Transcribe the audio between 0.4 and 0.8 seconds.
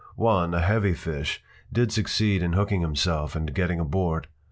a